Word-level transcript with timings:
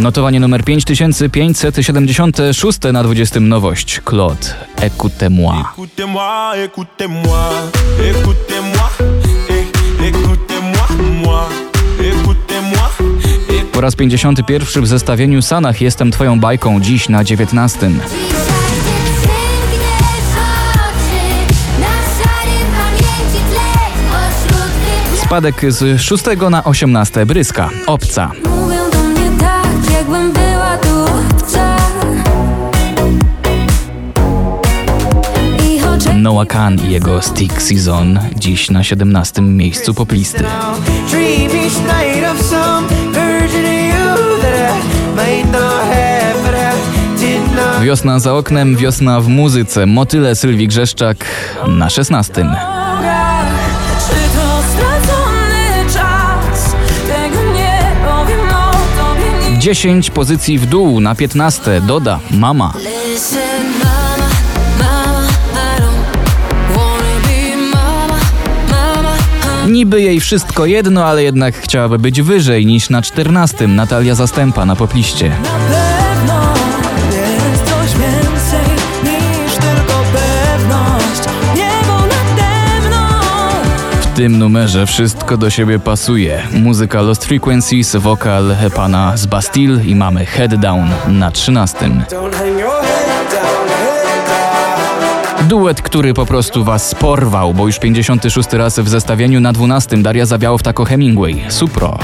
Notowanie 0.00 0.40
numer 0.40 0.64
5576 0.64 2.78
na 2.92 3.02
20 3.02 3.40
nowość. 3.40 4.00
Claude, 4.04 4.54
écoutez-moi. 4.82 5.64
Écoutez-moi, 5.72 6.52
écoutez-moi, 6.64 7.50
écoutez-moi, 8.10 8.90
écoutez-moi, 10.08 10.86
moi, 11.22 11.48
écoutez-moi. 12.00 12.90
Po 13.72 13.80
raz 13.80 13.96
51 13.96 14.82
w 14.82 14.86
zestawieniu 14.86 15.42
Sanach 15.42 15.80
Jestem 15.80 16.10
Twoją 16.10 16.40
bajką 16.40 16.80
dziś 16.80 17.08
na 17.08 17.24
19. 17.24 17.90
Spadek 25.24 25.72
z 25.72 26.02
6 26.02 26.24
na 26.50 26.64
18. 26.64 27.26
Bryska, 27.26 27.70
obca. 27.86 28.30
Jakbym 30.10 30.32
była 30.32 30.76
tu 30.76 30.88
Noah 36.14 36.46
Khan 36.46 36.78
i 36.88 36.90
jego 36.90 37.22
Stick 37.22 37.62
Season 37.62 38.18
dziś 38.36 38.70
na 38.70 38.84
17. 38.84 39.42
miejscu 39.42 39.94
poplisty. 39.94 40.44
Wiosna 47.82 48.18
za 48.18 48.34
oknem, 48.34 48.76
wiosna 48.76 49.20
w 49.20 49.28
muzyce. 49.28 49.86
Motyle 49.86 50.34
Sylwii 50.34 50.68
Grzeszczak 50.68 51.24
na 51.68 51.90
16. 51.90 52.46
10 59.60 60.10
pozycji 60.10 60.58
w 60.58 60.66
dół 60.66 61.00
na 61.00 61.14
15. 61.14 61.80
Doda 61.80 62.20
Mama. 62.30 62.72
Niby 69.68 70.02
jej 70.02 70.20
wszystko 70.20 70.66
jedno, 70.66 71.04
ale 71.04 71.22
jednak 71.22 71.56
chciałaby 71.56 71.98
być 71.98 72.22
wyżej 72.22 72.66
niż 72.66 72.90
na 72.90 73.02
14. 73.02 73.66
Natalia 73.66 74.14
Zastępa 74.14 74.64
na 74.64 74.76
popliście. 74.76 75.32
Na 76.26 76.69
tym 84.20 84.38
numerze 84.38 84.86
wszystko 84.86 85.36
do 85.36 85.50
siebie 85.50 85.78
pasuje. 85.78 86.42
Muzyka 86.52 87.02
Lost 87.02 87.24
Frequencies, 87.24 87.96
wokal 87.96 88.56
pana 88.74 89.16
z 89.16 89.26
Bastille 89.26 89.84
i 89.84 89.94
mamy 89.94 90.26
Head 90.26 90.54
Down 90.54 90.88
na 91.08 91.30
13. 91.30 91.78
Don't 91.78 92.34
hang 92.34 92.58
your 92.60 92.82
head 92.82 93.30
down, 93.32 93.68
head 93.68 94.26
down. 95.36 95.48
Duet, 95.48 95.82
który 95.82 96.14
po 96.14 96.26
prostu 96.26 96.64
was 96.64 96.94
porwał, 96.94 97.54
bo 97.54 97.66
już 97.66 97.78
56 97.78 98.52
raz 98.52 98.78
w 98.78 98.88
zestawieniu 98.88 99.40
na 99.40 99.52
12 99.52 99.96
Daria 99.96 100.26
Zawiałów-Tako 100.26 100.84
Hemingway, 100.84 101.44
Supro. 101.48 101.98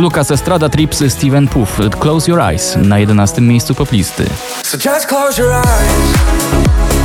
Lucas 0.00 0.30
Estrada, 0.30 0.68
Tripsy, 0.68 1.10
Steven 1.10 1.48
Puff, 1.48 1.80
Close 1.98 2.30
Your 2.30 2.40
Eyes 2.40 2.76
na 2.76 2.98
11 2.98 3.40
miejscu 3.40 3.74
poplisty. 3.74 4.24
So 4.64 4.78
just 4.78 5.06
close 5.08 5.42
your 5.42 5.52
eyes 5.52 6.16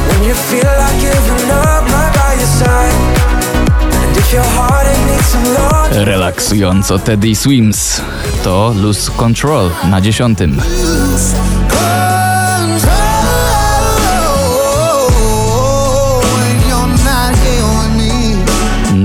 when 0.09 0.23
you 0.23 0.35
feel 0.35 0.71
like 0.77 0.99
giving 0.99 1.51
up. 1.51 1.83
I'm 1.83 2.11
by 2.13 2.39
your 2.39 2.49
side. 2.59 3.15
Relaksująco 5.91 6.99
Teddy 6.99 7.35
Swims 7.35 8.01
to 8.43 8.73
Lose 8.81 9.11
Control 9.11 9.71
na 9.89 10.01
10. 10.01 10.35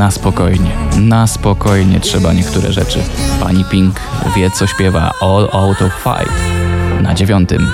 Na 0.01 0.11
spokojnie, 0.11 0.71
na 0.97 1.27
spokojnie 1.27 2.01
trzeba 2.01 2.33
niektóre 2.33 2.73
rzeczy. 2.73 2.99
Pani 3.41 3.65
Pink 3.65 4.01
wie 4.37 4.51
co 4.51 4.67
śpiewa 4.67 5.11
All 5.21 5.49
Out 5.53 5.83
of 5.83 5.93
Fight 6.03 6.33
na 7.03 7.15
dziewiątym. 7.15 7.71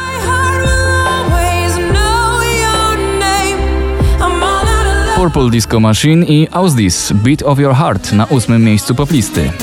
Purple 5.17 5.51
Disco 5.51 5.81
Machine 5.81 6.27
i 6.27 6.49
Ausdis 6.51 7.13
Beat 7.13 7.43
of 7.43 7.59
Your 7.59 7.75
Heart 7.75 8.13
na 8.13 8.25
ósmym 8.25 8.65
miejscu 8.65 8.95
poplisty. 8.95 9.43
Light 9.43 9.55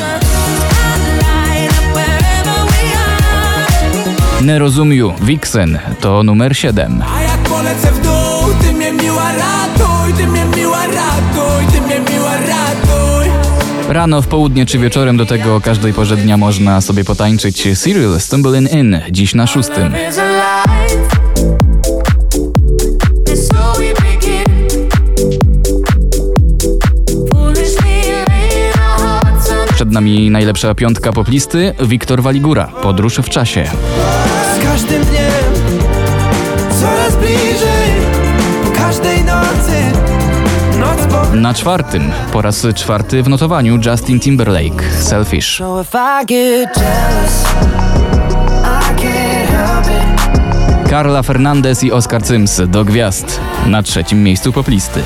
up 1.72 1.94
wherever 1.94 2.66
we 2.66 2.97
are 2.97 4.45
Nie 4.45 4.59
rozumiu, 4.59 5.13
Vixen 5.22 5.80
to 6.01 6.24
numer 6.24 6.57
7. 6.57 7.03
A 7.16 7.22
jak 7.22 7.40
polecę 7.40 7.91
w 7.91 8.01
dół, 8.01 8.53
ty 8.62 8.74
mnie 8.74 8.91
miła 8.91 9.31
ratuj, 9.31 10.13
ty 10.18 10.28
mnie 10.28 10.45
miła 10.57 10.85
ratuj, 10.88 11.66
ty 11.72 11.81
mnie 11.81 12.00
miła. 12.12 12.22
Rano, 13.89 14.21
w 14.21 14.27
południe 14.27 14.66
czy 14.66 14.79
wieczorem 14.79 15.17
do 15.17 15.25
tego 15.25 15.55
o 15.55 15.61
każdej 15.61 15.94
porze 15.94 16.17
dnia 16.17 16.38
można 16.38 16.81
sobie 16.81 17.03
potańczyć 17.03 17.67
Cyril 17.79 18.19
Stumbling 18.19 18.71
In, 18.71 18.99
dziś 19.11 19.35
na 19.35 19.47
szóstym. 19.47 19.94
Przed 29.73 29.91
nami 29.91 30.29
najlepsza 30.31 30.75
piątka 30.75 31.13
poplisty, 31.13 31.73
Wiktor 31.79 32.21
Waligura, 32.21 32.67
Podróż 32.67 33.17
w 33.17 33.29
czasie. 33.29 33.65
Z 34.59 34.63
każdym 34.63 35.03
dniem 35.05 35.31
coraz 36.81 37.15
bliżej, 37.15 37.91
po 38.63 38.71
każdej 38.71 39.23
nocy. 39.23 40.03
Na 41.34 41.53
czwartym, 41.53 42.12
po 42.34 42.41
raz 42.41 42.68
czwarty 42.75 43.24
w 43.24 43.30
notowaniu 43.30 43.80
Justin 43.86 44.19
Timberlake, 44.19 44.84
Selfish. 45.00 45.62
Carla 50.90 51.24
Fernandez 51.24 51.84
i 51.84 51.92
Oscar 51.92 52.25
Sims 52.25 52.62
do 52.68 52.86
gwiazd, 52.86 53.40
na 53.66 53.84
trzecim 53.84 54.24
miejscu 54.24 54.52
poplisty. 54.52 55.03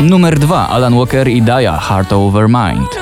Numer 0.00 0.38
dwa, 0.38 0.68
Alan 0.68 0.94
Walker 0.94 1.28
i 1.28 1.42
Daya, 1.42 1.78
Heart 1.78 2.12
Over 2.12 2.48
Mind. 2.48 2.97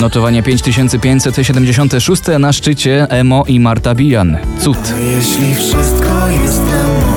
Notowanie 0.00 0.42
5576 0.42 2.22
na 2.38 2.52
szczycie 2.52 3.06
Emo 3.10 3.44
i 3.46 3.60
Marta 3.60 3.94
Bijan. 3.94 4.38
Cud. 4.58 4.94
Jeśli 5.16 5.54
wszystko 5.54 6.28
jest 6.42 6.62
na 6.66 7.13